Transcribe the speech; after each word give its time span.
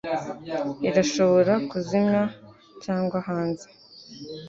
irashobora 0.89 1.53
kuzimya 1.69 2.23
cyangwa 2.83 3.17
hanze 3.27 3.67